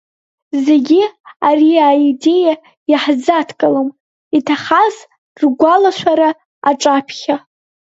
Зе-гьы 0.63 1.03
ари 1.47 1.71
аидеиа 1.89 2.53
иаҳзадкылом, 2.91 3.89
иҭахаз 4.37 4.95
ргәалашәара 5.41 6.29
аҿаԥхьа. 6.69 7.35